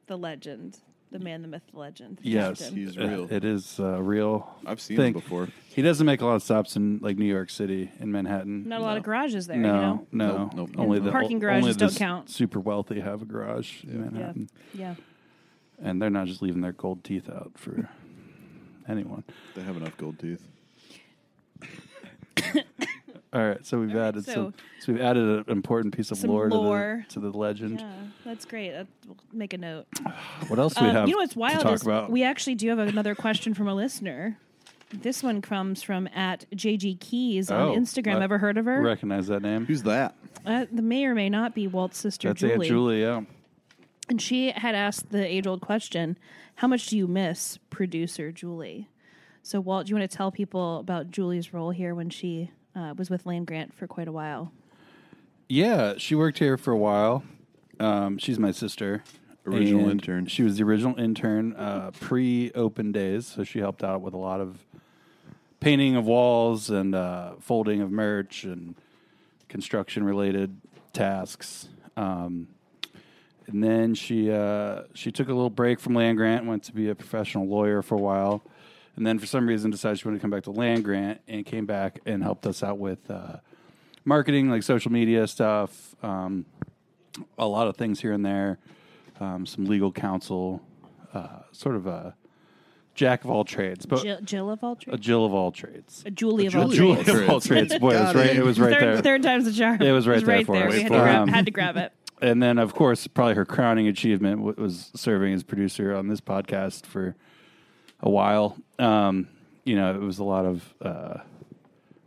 [0.08, 0.80] the legend,
[1.12, 2.20] the man, the myth, the legend.
[2.22, 2.70] Yes.
[2.70, 3.28] He's real.
[3.32, 4.48] It is uh, real.
[4.66, 5.08] I've seen thing.
[5.08, 5.48] him before.
[5.70, 8.68] He doesn't make a lot of stops in like New York City in Manhattan.
[8.68, 9.58] Not a lot of garages there.
[9.58, 10.08] no, you know?
[10.12, 12.30] no, Nope, nope, only the Parking garages only the don't s- count.
[12.30, 14.96] Super wealthy have a garage in Yeah, Manhattan, yeah.
[15.82, 17.90] and they're not just leaving their gold teeth out for
[18.88, 19.24] anyone.
[19.56, 20.46] They have enough gold teeth.
[23.32, 24.54] All right, so we've added So- some.
[24.80, 27.06] So we've added an important piece of lore, lore.
[27.10, 27.80] To, the, to the legend.
[27.82, 27.92] Yeah,
[28.26, 28.72] that's great.
[28.72, 29.86] That, we'll make a note.
[30.48, 31.08] What else do we Um, have?
[31.10, 32.10] you know what's wild talk is about?
[32.10, 34.38] we actually do have another question from a listener.
[34.92, 38.16] This one comes from at JG Keys on Oh, Instagram.
[38.20, 38.82] I Ever heard of her?
[38.82, 39.68] recognize that name.
[39.68, 40.16] Who's that?
[40.44, 42.54] Uh, the may or may not be Walt's sister That's Julie.
[42.54, 43.02] Aunt Julie.
[43.02, 43.22] Yeah.
[44.10, 46.18] And she had asked the age old question
[46.56, 48.90] How much do you miss producer Julie?
[49.44, 52.94] So, Walt, do you want to tell people about Julie's role here when she uh,
[52.98, 54.52] was with Land Grant for quite a while?
[55.48, 57.24] Yeah, she worked here for a while.
[57.80, 59.04] Um, she's my sister.
[59.46, 60.26] Original And intern.
[60.28, 64.18] She was the original intern uh, pre open days, so she helped out with a
[64.18, 64.60] lot of
[65.60, 68.76] painting of walls and uh, folding of merch and
[69.48, 70.56] construction related
[70.94, 71.70] tasks.
[71.98, 72.50] Um,
[73.48, 76.90] and then she uh, she took a little break from land grant, went to be
[76.90, 78.44] a professional lawyer for a while,
[79.00, 81.46] and then for some reason decided she wanted to come back to land grant and
[81.46, 83.38] came back and helped us out with uh,
[84.04, 86.46] marketing, like social media stuff, um,
[87.38, 88.60] a lot of things here and there,
[89.22, 90.62] um, some legal counsel,
[91.14, 92.14] uh, sort of a
[92.94, 94.96] jack of all trades, but Jill, Jill of all trades?
[95.00, 95.00] a?
[95.02, 96.04] Jill of all trades.
[96.06, 97.10] A Julie of all Julie trades.
[97.10, 97.80] of of all trades.
[97.80, 98.26] Boy, it was right.
[98.26, 98.36] it.
[98.36, 99.02] It was right third, there.
[99.02, 99.82] third time's the charm.
[99.82, 100.68] It was right there for there.
[100.68, 100.74] us.
[100.74, 101.04] We had to, for it.
[101.06, 101.94] grab, Um, had to grab it.
[102.22, 106.86] and then of course probably her crowning achievement was serving as producer on this podcast
[106.86, 107.16] for
[108.02, 109.28] a while um,
[109.66, 111.18] you know it was a lot of uh,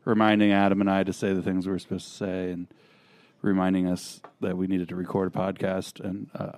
[0.04, 2.66] reminding adam and i to say the things we were supposed to say and
[3.42, 6.52] reminding us that we needed to record a podcast and uh,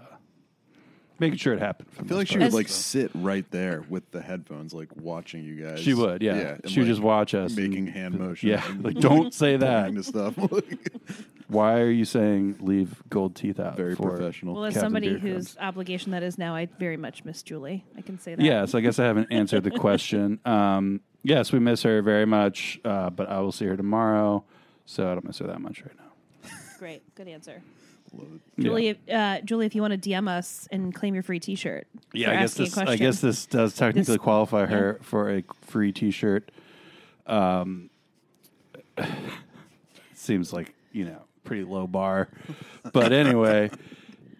[1.18, 4.20] making sure it happened I feel like she would like sit right there with the
[4.20, 5.80] headphones, like watching you guys.
[5.80, 8.42] she would yeah, and, she would like, just watch us making and- hand motions.
[8.50, 10.36] yeah like don't say that pointing to stuff.
[11.48, 14.54] why are you saying leave gold teeth out Very for professional.
[14.54, 15.56] Well, as Captain somebody Beard whose Crumbs?
[15.60, 17.84] obligation that is now, I very much miss Julie.
[17.96, 18.44] I can say that.
[18.44, 20.40] Yeah, so I guess I haven't answered the question.
[20.46, 24.44] Um, yes, we miss her very much, uh, but I will see her tomorrow,
[24.86, 26.50] so I don't miss her that much right now.
[26.78, 27.02] Great.
[27.14, 27.62] Good answer.
[28.16, 28.24] Yeah.
[28.64, 32.28] Julie, uh, Julie, if you want to DM us and claim your free T-shirt, Yeah,
[32.28, 32.78] for I guess asking a this.
[32.78, 33.06] I question.
[33.06, 36.50] guess this does technically This- qualify her for a free T-shirt.
[37.26, 37.90] Um,
[40.14, 42.28] seems like you know pretty low bar,
[42.92, 43.70] but anyway,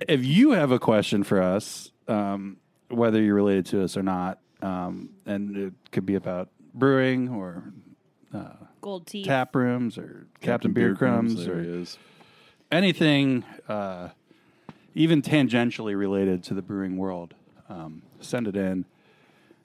[0.09, 2.57] if you have a question for us, um,
[2.88, 7.73] whether you're related to us or not, um, and it could be about brewing or
[8.81, 9.27] gold teeth.
[9.27, 11.99] tap rooms or Captain, Beer Crumbs There or is.
[12.71, 14.11] anything uh,
[14.95, 17.35] even tangentially related to the brewing world,
[17.69, 18.85] um, send it in.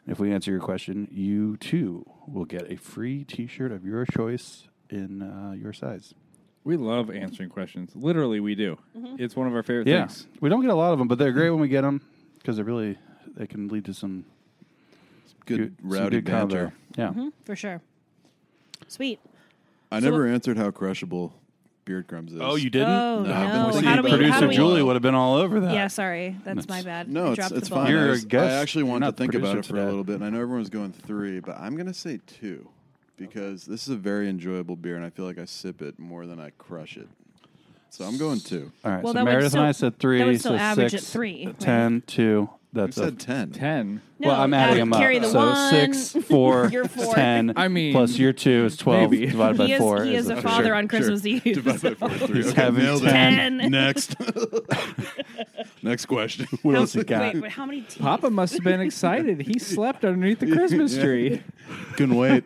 [0.07, 4.67] If we answer your question, you too will get a free T-shirt of your choice
[4.89, 6.13] in uh, your size.
[6.69, 7.95] We love answering questions.
[7.95, 8.77] Literally, we do.
[9.17, 10.27] It's one of our favorite Yeah, things.
[10.39, 11.99] we don't get a lot of them, but they're great when we get them
[12.37, 12.95] because they really
[13.35, 14.23] they can lead to some
[15.47, 16.67] Good, some rowdy good banter.
[16.67, 16.97] convo.
[16.99, 17.27] Yeah, Mm-hmm.
[17.43, 17.81] for sure.
[18.87, 19.19] Sweet.
[19.91, 21.33] I So never what- answered how crushable
[21.85, 22.39] beard crumbs is.
[22.39, 22.87] Oh, you didn't?
[22.89, 23.71] Oh No, no!
[23.71, 24.09] seeing How we?
[24.11, 24.55] Producer How we?
[24.55, 25.73] Julie would have been all over that.
[25.73, 27.09] Yeah, sorry, that's my bad.
[27.09, 27.89] No, it's, it's fine.
[27.89, 28.43] You're I, a was- guest.
[28.53, 29.81] I actually You're want to think about it for today.
[29.81, 32.69] a little bit, and I know everyone's going three, but I'm going to say two
[33.19, 36.25] because this is a very enjoyable beer, and I feel like I sip it more
[36.25, 37.07] than I crush it.
[37.91, 38.71] So I'm going two.
[38.85, 39.03] All right.
[39.03, 40.19] Well, so that would Meredith still- and I said three.
[40.19, 41.59] that would still so average six, at three, right?
[41.59, 42.03] 10,
[42.73, 42.79] 2.
[42.79, 43.51] You That's a, said ten.
[43.51, 44.01] Ten.
[44.19, 44.99] well, I'm adding add- them up.
[44.99, 45.69] carry the so one.
[45.71, 47.15] six, four, You're four.
[47.15, 47.53] 10.
[47.55, 49.25] I mean, plus your two is 12 maybe.
[49.25, 50.03] divided by he is, four.
[50.03, 51.31] he is is a a- father Sure, on Christmas sure.
[51.31, 51.43] Eve.
[51.43, 52.35] Divide by four, three.
[52.37, 53.09] He's Okay, having nailed it.
[53.09, 53.57] 10.
[53.71, 54.15] Next.
[55.83, 56.47] Next question.
[56.61, 57.33] What else you got?
[57.33, 58.01] Wait, wait, how many teeth?
[58.01, 59.41] Papa must have been excited.
[59.41, 61.41] He slept underneath the Christmas tree.
[61.95, 62.43] Couldn't wait.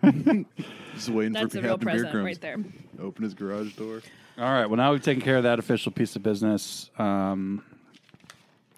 [0.96, 2.26] Just waiting That's for a real Captain Beer present Crumbs.
[2.26, 2.58] right there.
[3.02, 4.02] Open his garage door.
[4.38, 4.68] All right.
[4.68, 6.90] Well, now we've taken care of that official piece of business.
[6.98, 7.64] Um,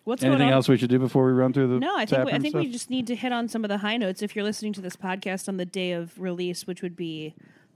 [0.06, 0.54] What's anything going on?
[0.56, 2.56] else we should do before we run through the No, I think we, I think
[2.56, 4.22] we just need to hit on some of the high notes.
[4.22, 7.34] If you're listening to this podcast on the day of release, which would be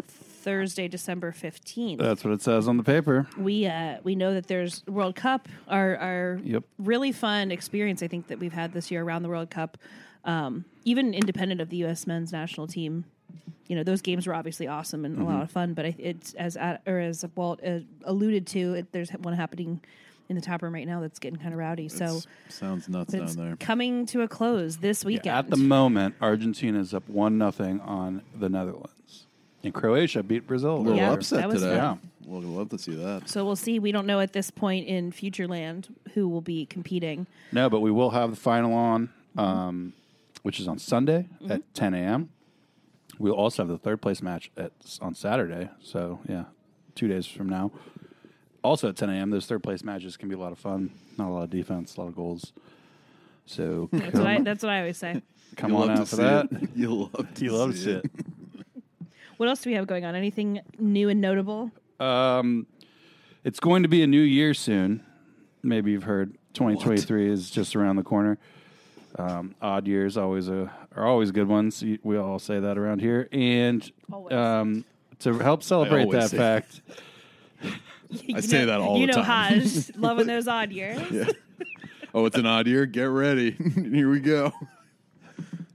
[0.08, 3.28] Thursday, December fifteenth, That's what it says on the paper.
[3.38, 6.64] we uh, we know that there's World Cup, our our Yep.
[6.78, 8.02] really fun experience.
[8.02, 9.78] I think that we've had this year around the World Cup,
[10.24, 12.08] um, even independent of the U.S.
[12.08, 13.04] men's national team.
[13.68, 15.74] You know, those games were obviously awesome and a lot of fun.
[15.74, 19.82] But I, it's as Ad- or as Walt uh, alluded to, it, there's one happening
[20.30, 21.90] in the tap room right now that's getting kind of rowdy.
[21.90, 23.56] So It's- sounds nuts but down it's there.
[23.58, 25.36] coming to a close this Yeah, weekend.
[25.36, 29.26] at the moment, Argentina is up one nothing on the Netherlands,
[29.64, 30.78] and Croatia beat Brazil.
[30.78, 31.78] A little Yeah, upset that was today.
[31.80, 32.00] fun.
[32.26, 33.28] We'll love to see that.
[33.28, 33.80] so we'll see.
[33.80, 37.26] We don't know at this point in Futureland who will be competing.
[37.52, 39.94] No, but we will have the final on, um,
[40.44, 41.52] which is on Sunday Mm-hmm.
[41.54, 42.30] at 10 a.m.
[43.18, 45.70] We'll also have the third place match at on Saturday.
[45.82, 46.46] So yeah,
[46.94, 47.72] two days from now.
[48.64, 49.30] Also at 10 a.m.
[49.30, 50.92] Those third place matches can be a lot of fun.
[51.18, 52.52] Not a lot of defense, a lot of goals.
[53.46, 55.22] So That's come, what I, that's what I always say.
[55.56, 56.48] come You'll on out for that.
[56.52, 56.70] it.
[56.76, 58.06] You'll love to You love see see it.
[58.06, 58.12] it.
[59.38, 60.16] What else do we have going on?
[60.16, 61.72] Anything new and notable?
[62.02, 62.68] Um,
[63.46, 65.02] it's going to be a new year soon.
[65.64, 68.38] Maybe you've heard 2023 is just around the corner.
[69.18, 71.82] Um, odd years always a, are always good ones.
[72.04, 73.30] We all say that around here.
[73.32, 73.90] And
[74.30, 74.84] um,
[75.20, 77.72] to help celebrate always that say
[78.18, 79.02] fact, I say that all the time.
[79.02, 79.60] you know, time.
[79.60, 81.00] Haj, loving those odd years.
[81.12, 81.30] Yeah.
[82.14, 82.86] Oh, it's an odd year.
[82.86, 83.52] Get ready.
[83.76, 84.52] Here we go.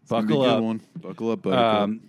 [0.03, 0.63] It's gonna be a buckle up.
[0.63, 0.81] One.
[0.97, 1.57] Buckle up, buddy.
[1.57, 2.01] Um,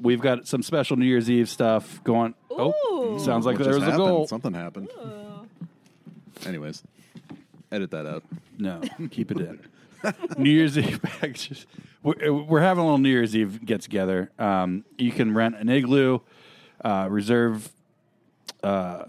[0.00, 2.34] we've got some special New Year's Eve stuff going.
[2.50, 4.08] Oh, sounds like What there just was a happened?
[4.08, 4.26] goal.
[4.26, 4.88] Something happened.
[6.44, 6.82] Anyways,
[7.72, 8.22] edit that out.
[8.58, 9.60] No, keep it in.
[10.38, 11.66] New Year's Eve packages.
[12.02, 14.30] We're, we're having a little New Year's Eve get together.
[14.38, 16.20] Um, you can rent an igloo,
[16.84, 17.72] uh, reserve.
[18.62, 19.04] Uh,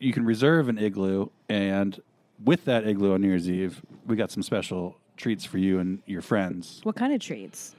[0.00, 1.98] you can reserve an igloo, and
[2.44, 6.00] with that igloo on New Year's Eve, we got some special treats for you and
[6.06, 6.80] your friends.
[6.84, 7.74] What kind of treats?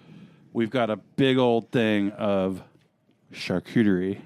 [0.54, 2.62] We've got a big old thing of
[3.34, 4.20] charcuterie,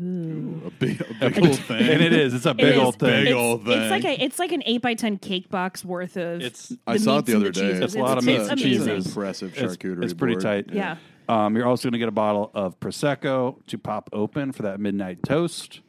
[0.00, 0.62] Ooh.
[0.66, 1.88] A big, a big old thing.
[1.88, 2.32] and it is.
[2.34, 3.10] It's a big It is- old thing.
[3.24, 6.16] Big it's, old It's like a it's like an eight by ten cake box worth
[6.16, 6.40] of.
[6.40, 7.60] It's- I saw it the and other day.
[7.72, 7.80] cheeses.
[7.82, 8.86] It's a lot of meats and amazing.
[8.86, 9.06] cheeses.
[9.08, 10.04] Impressive It's- charcuterie.
[10.04, 10.42] it's pretty board.
[10.42, 10.66] tight.
[10.72, 10.96] Yeah.
[11.28, 14.78] Um, you're also going to get a bottle of prosecco to pop open for that
[14.80, 15.80] midnight toast.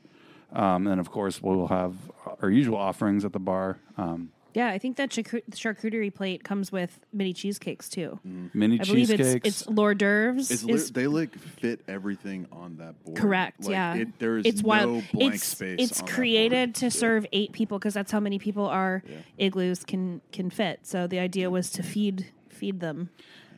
[0.54, 1.96] Um, and of course, we'll have
[2.42, 3.78] our usual offerings at the bar.
[3.98, 8.20] Um, Yeah, I think that charcu- charcuterie plate comes with mini cheesecakes too.
[8.54, 9.46] mini I believe cheesecakes.
[9.48, 10.52] it's it's Lord D'oeuvres.
[10.52, 13.18] It's is- lit- they like fit everything on that board.
[13.18, 13.62] Correct.
[13.62, 15.04] Like, yeah, It, there is it's no wild.
[15.14, 15.78] blank it's space.
[15.80, 16.76] it's on that created board.
[16.76, 19.04] to serve eight people because that's how many people our
[19.38, 20.82] igloos can can fit.
[20.84, 23.10] So the idea was to feed feed them.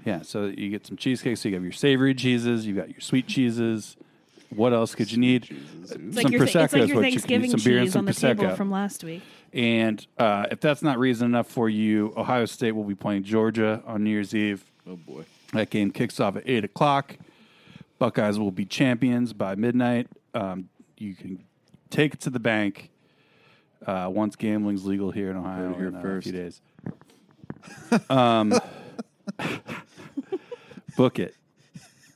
[0.06, 1.44] yeah, so you get some cheesecakes.
[1.44, 2.68] You have your savory cheeses.
[2.68, 3.98] You got your sweet cheeses.
[4.56, 5.48] What else could you need?
[5.82, 7.62] It's Some like your, th- it's prosecco like is your what you can Thanksgiving use.
[7.64, 8.58] Some beer and cheese some on the table prosecco.
[8.58, 9.22] from last week.
[9.54, 13.84] And uh, if that's not reason enough for you, Ohio State will be playing Georgia
[13.86, 14.64] on New Year's Eve.
[14.88, 15.26] Oh boy.
[15.54, 17.18] That game kicks off at eight o'clock.
[18.00, 20.08] Buckeyes will be champions by midnight.
[20.34, 21.44] Um, you can
[21.92, 22.90] take it to the bank
[23.86, 26.24] uh, once gambling's legal here in Ohio here in uh, a first.
[26.24, 26.62] few days.
[28.10, 28.54] um,
[30.98, 31.36] book it,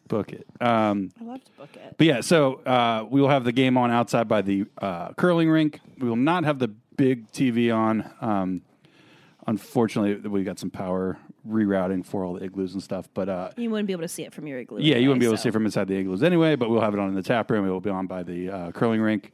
[0.08, 0.46] book it.
[0.62, 1.96] Um, I love to book it.
[1.98, 5.50] but yeah, so uh, we will have the game on outside by the uh, curling
[5.50, 5.80] rink.
[6.00, 8.10] We will not have the big TV on.
[8.22, 8.62] Um,
[9.46, 11.18] unfortunately, we got some power
[11.48, 13.08] rerouting for all the igloos and stuff.
[13.14, 14.80] But uh, You wouldn't be able to see it from your igloo.
[14.82, 16.56] yeah, you wouldn't be able to see it from inside the igloos anyway.
[16.56, 17.66] But we'll have it on in the tap room.
[17.66, 19.32] It will be on by the uh, curling rink.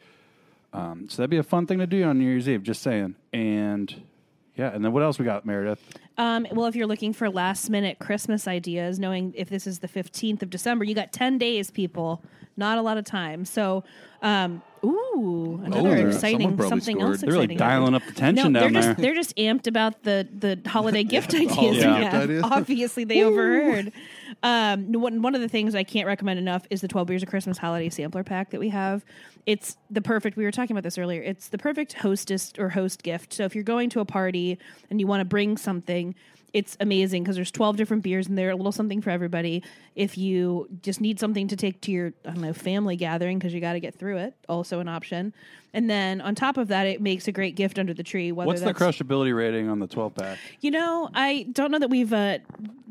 [0.73, 2.63] Um, so that'd be a fun thing to do on New Year's Eve.
[2.63, 3.15] Just saying.
[3.31, 4.03] And
[4.55, 5.81] yeah, and then what else we got, Meredith?
[6.17, 9.87] Um, well, if you're looking for last minute Christmas ideas, knowing if this is the
[9.87, 12.23] 15th of December, you got 10 days, people.
[12.55, 13.45] Not a lot of time.
[13.45, 13.83] So,
[14.21, 17.11] um, ooh, another there- exciting something scored.
[17.13, 17.21] else.
[17.21, 18.91] They're really exciting dialing up the tension no, down they're there.
[18.91, 21.51] just they're just amped about the the holiday gift ideas.
[21.55, 22.43] holiday we gift ideas?
[22.43, 23.91] Obviously, they overheard.
[24.43, 27.29] Um, one one of the things I can't recommend enough is the Twelve Beers of
[27.29, 29.03] Christmas Holiday Sampler Pack that we have.
[29.47, 30.37] It's the perfect.
[30.37, 31.23] We were talking about this earlier.
[31.23, 33.33] It's the perfect hostess or host gift.
[33.33, 34.59] So if you're going to a party
[34.91, 36.02] and you want to bring something.
[36.53, 39.63] It's amazing because there's 12 different beers in there, a little something for everybody.
[39.95, 43.53] If you just need something to take to your, I don't know, family gathering because
[43.53, 45.33] you got to get through it, also an option.
[45.73, 48.31] And then on top of that, it makes a great gift under the tree.
[48.31, 50.37] Whether What's the crushability rating on the 12 pack?
[50.61, 52.37] You know, I don't know that we've uh,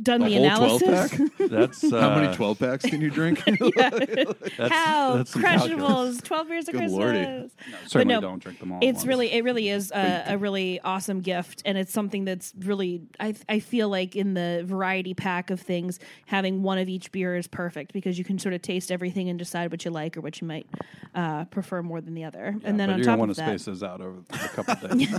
[0.03, 1.11] done the, The whole 12 analysis.
[1.18, 1.31] pack?
[1.51, 3.42] That's uh, How many 12 packs can you drink?
[3.77, 6.18] That's, How that's some calculus.
[6.21, 6.25] crushables?
[6.25, 6.99] Twelve years of Good Christmas.
[6.99, 7.51] lordy.
[7.87, 8.79] Certainly no, don't drink them all.
[8.83, 13.03] It's really, it really is a, a really awesome gift, and it's something that's really,
[13.21, 17.37] I, I feel like in the variety pack of things, having one of each beer
[17.37, 20.21] is perfect because you can sort of taste everything and decide what you like or
[20.21, 20.66] what you might
[21.14, 22.57] uh, prefer more than the other.
[22.72, 24.48] And then but on top gonna want of to that, space those out over a
[24.48, 25.14] couple days.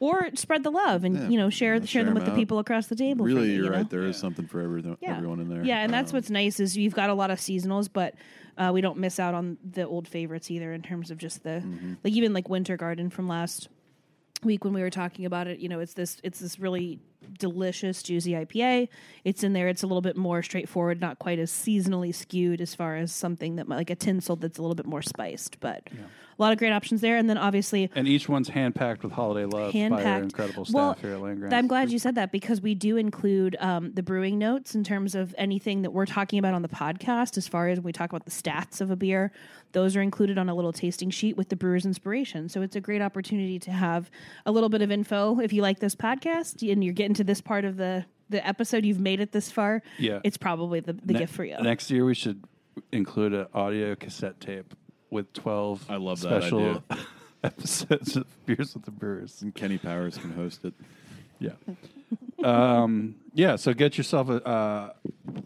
[0.00, 1.28] or spread the love and Yeah.
[1.28, 2.36] you know share Yeah, share share them with 'em the out.
[2.38, 3.24] people across the table.
[3.24, 3.76] for really, you, you're you know?
[3.78, 3.90] right.
[3.90, 5.16] There is something for everything, Yeah.
[5.16, 5.64] everyone in there.
[5.64, 8.14] Yeah, and that's Um, what's nice is you've got a lot of seasonals, but
[8.56, 11.62] uh, we don't miss out on the old favorites either in terms of just the
[11.64, 11.94] Mm-hmm.
[12.04, 13.68] like even like Winter Garden from last
[14.44, 15.58] week when we were talking about it.
[15.58, 17.00] You know, it's this it's this really
[17.40, 18.88] delicious juicy IPA.
[19.24, 19.66] It's in there.
[19.68, 23.56] It's a little bit more straightforward, not quite as seasonally skewed as far as something
[23.56, 25.88] that might, like a tinsel that's a little bit more spiced, but.
[26.38, 29.12] A lot of great options there, and then obviously and each one's hand packed with
[29.12, 31.52] holiday love by our incredible staff Well, here at Land Grant.
[31.52, 35.16] I'm glad you said that because we do include um, the brewing notes in terms
[35.16, 37.36] of anything that we're talking about on the podcast.
[37.36, 39.32] As far as when we talk about the stats of a beer,
[39.72, 42.48] those are included on a little tasting sheet with the brewer's inspiration.
[42.48, 44.08] So it's a great opportunity to have
[44.46, 47.40] a little bit of info if you like this podcast and you're getting to this
[47.40, 48.84] part of the the episode.
[48.84, 49.82] You've made it this far.
[49.98, 50.20] Yeah.
[50.22, 51.56] it's probably the, the Ne- gift for you.
[51.62, 52.44] Next year we should
[52.92, 54.74] include an audio cassette tape
[55.10, 56.82] with 12 I love that special idea.
[57.44, 59.42] episodes of Beers with the Brewers.
[59.42, 60.74] And Kenny Powers can host it.
[61.38, 61.52] Yeah.
[62.42, 64.92] um, yeah, so get yourself a, uh,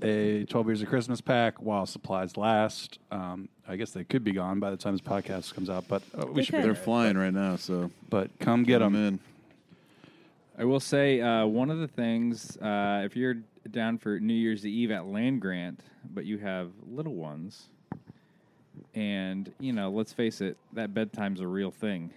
[0.03, 2.99] a 12 Years of Christmas pack while supplies last.
[3.11, 6.03] Um, I guess they could be gone by the time this podcast comes out, but
[6.19, 6.65] uh, we They should be could.
[6.65, 6.83] They're there.
[6.83, 8.95] flying right now, so But come get them.
[8.95, 9.19] in.
[10.59, 13.37] I will say uh, one of the things uh, if you're
[13.71, 15.81] down for New Year's Eve at Land Grant,
[16.13, 17.65] but you have little ones,
[18.95, 22.11] and you know, let's face it, that bedtime's a real thing.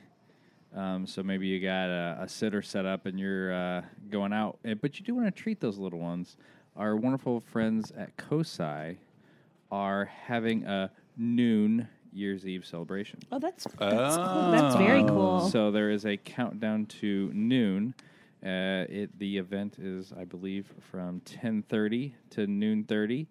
[0.75, 4.57] Um, so maybe you got a, a sitter set up and you're uh, going out,
[4.65, 6.35] eh, but you do want to treat those little ones.
[6.75, 8.97] Our wonderful friends at COSI
[9.71, 13.19] are having a noon Year's Eve celebration.
[13.31, 14.51] oh, that's that's cool.
[14.51, 15.49] That's very cool.
[15.49, 17.93] So there is a countdown to noon.
[18.43, 23.27] Uh, it the event is, I believe, from ten thirty to noon thirty,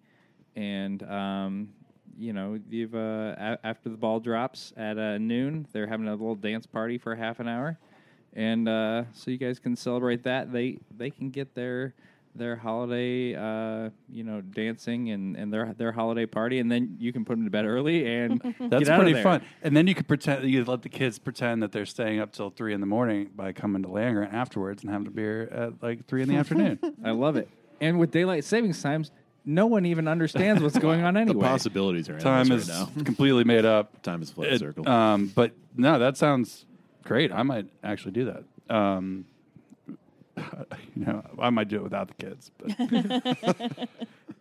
[0.55, 1.69] and um,
[2.17, 6.11] you know, you've uh, a- after the ball drops at uh, noon, they're having a
[6.11, 7.77] little dance party for half an hour,
[8.33, 10.51] and uh, so you guys can celebrate that.
[10.51, 11.93] They they can get their
[12.37, 17.13] their holiday, uh, you know, dancing and, and their their holiday party, and then you
[17.13, 19.23] can put them to bed early and That's get out pretty of there.
[19.23, 19.41] fun.
[19.63, 22.49] And then you could pretend you let the kids pretend that they're staying up till
[22.49, 26.05] three in the morning by coming to Grant afterwards and having a beer at like
[26.07, 26.77] three in the afternoon.
[27.05, 27.47] I love it.
[27.79, 29.11] And with daylight savings times,
[29.45, 33.03] no one even understands what's going on The possibilities are Time endless is right now.
[33.03, 34.01] completely made up.
[34.03, 34.87] Time is a flat It- circle.
[34.89, 36.65] Um, but no, that sounds
[37.03, 37.31] great.
[37.31, 38.75] I might actually do that.
[38.75, 39.25] Um,
[40.37, 43.87] you know, I might do it without the kids, but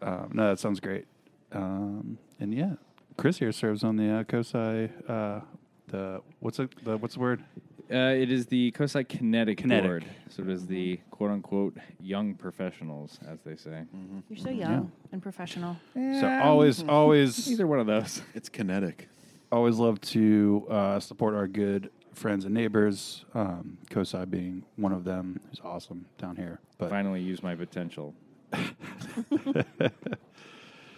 [0.02, 1.06] um, no, that sounds great.
[1.52, 2.72] Um, and yeah,
[3.16, 4.90] Chris here serves on the uh, COSI.
[5.08, 5.40] Uh,
[5.88, 6.70] the what's it?
[6.84, 7.44] The what's the word?
[7.90, 9.84] Uh, it is the COSI Kinetic, Kinetic.
[9.84, 10.04] Board.
[10.30, 13.84] So it is the quote unquote young professionals, as they say.
[14.28, 15.76] You're so young and professional.
[15.94, 18.22] So always, always, Either one of those.
[18.34, 19.08] it's kinetic.
[19.52, 23.24] always love to uh, support our good friends and neighbors.
[23.34, 26.60] Um, COSI being one of them, who's awesome down here.
[26.78, 28.14] But Finally use my potential.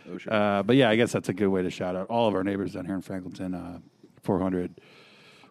[0.08, 0.30] Oh.
[0.30, 2.44] Uh, but yeah, I guess that's a good way to shout out all of our
[2.44, 3.54] neighbors down here in Franklinton.
[3.54, 3.80] Uh,
[4.22, 4.80] 400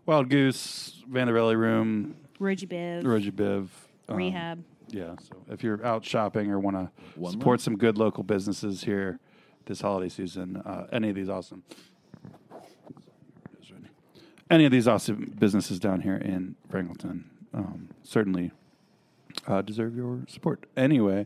[0.06, 3.68] Wild Goose, Vanderelli Room, Roy G Biv, Roy G Biv.
[4.08, 4.64] um, Rehab.
[4.90, 7.58] Yeah, so if you're out shopping or want to support more?
[7.58, 9.20] some good local businesses here
[9.66, 11.64] this holiday season, uh, any of these awesome,
[14.52, 18.52] any of these awesome businesses down here in Franklinton um, certainly
[19.48, 20.66] uh, deserve your support.
[20.78, 21.26] Anyway,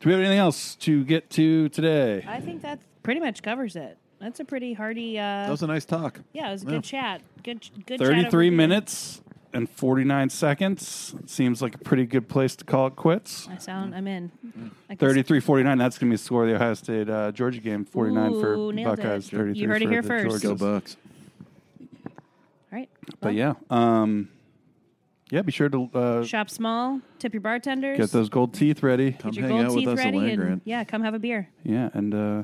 [0.00, 2.24] do we have anything else to get to today?
[2.28, 3.98] I think that pretty much covers it.
[4.20, 5.18] That's a pretty hearty.
[5.18, 6.20] Uh, that was a nice talk.
[6.32, 6.70] yeah, it was a yeah.
[6.72, 7.22] good chat.
[7.42, 7.98] Good, good.
[8.00, 8.56] 33 beer.
[8.56, 9.20] minutes
[9.52, 11.14] and 49 seconds.
[11.26, 13.48] Seems like a pretty good place to call it quits.
[13.50, 13.94] I sound.
[13.94, 14.30] I'm in.
[14.90, 15.78] I can 33 49.
[15.78, 17.84] That's going to be the score of the Ohio State uh, Georgia game.
[17.84, 19.36] 49 Ooh, for nailed Buckeyes, it.
[19.36, 20.42] 33 You heard it for here the first.
[20.42, 20.96] Go Bucks.
[22.06, 22.12] All
[22.72, 22.88] right.
[23.20, 23.54] But yeah.
[23.70, 24.28] Um,
[25.30, 27.00] yeah, be sure to uh, Shop small.
[27.18, 27.98] Tip your bartenders.
[27.98, 29.12] get those gold teeth ready.
[29.12, 30.62] Come hang out with us at ready, Land and Grant.
[30.64, 31.48] yeah, come have a beer.
[31.64, 32.42] Yeah, and uh,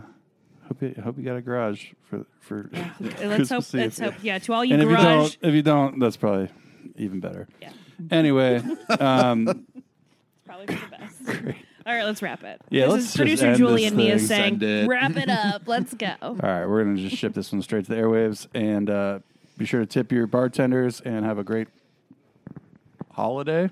[0.68, 3.64] hope you, hope you got a garage for for Let's Christmas hope.
[3.66, 3.74] Eve.
[3.74, 4.14] Let's hope.
[4.22, 5.04] Yeah, to all you And if you garage.
[5.36, 6.48] don't, if you don't, that's probably
[6.96, 7.48] even better.
[7.60, 7.70] Yeah,
[8.10, 8.62] Anyway,
[9.00, 9.66] um,
[10.46, 11.56] probably for the best.
[11.86, 12.62] All right, let's wrap it.
[12.70, 14.18] Yeah, this let's is just producer end Julie this and me thing.
[14.20, 14.88] saying, it.
[14.88, 15.62] "Wrap it up.
[15.66, 18.88] Let's go." All right, we're gonna just ship this one straight to the airwaves, and
[18.88, 19.18] uh,
[19.58, 21.68] Be sure to tip your bartenders and have a great
[23.12, 23.68] holiday.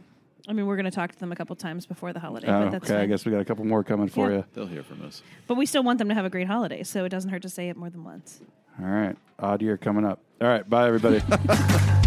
[0.48, 2.64] I mean, we're going to talk to them a couple times before the holiday, Oh,
[2.64, 4.38] but that's okay, I guess we got a couple more coming for Yeah.
[4.38, 4.44] you.
[4.54, 5.22] They'll hear from us.
[5.46, 7.48] But we still want them to have a great holiday, so it doesn't hurt to
[7.48, 8.40] say it more than once.
[8.80, 10.18] All right, odd year coming up.
[10.40, 11.20] All right, bye everybody.